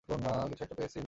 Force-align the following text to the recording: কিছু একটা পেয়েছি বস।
কিছু 0.49 0.63
একটা 0.63 0.75
পেয়েছি 0.75 0.97
বস। 0.97 0.99